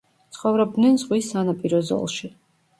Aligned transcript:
ცხოვრობდნენ 0.37 0.97
ზღვის 1.03 1.29
სანაპირო 1.35 1.85
ზოლში. 1.93 2.35